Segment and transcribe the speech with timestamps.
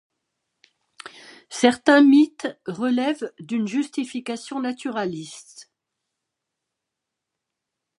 [1.49, 5.69] Certains mythes relèvent d’une justification naturaliste.